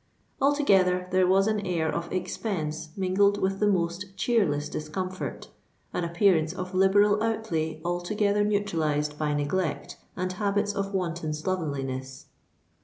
[0.41, 6.73] Altogether, there was an air of expense mingled with the most cheerless discomfort—an appearance of
[6.73, 12.25] liberal outlay altogether neutralized by neglect and habits of wanton slovenliness.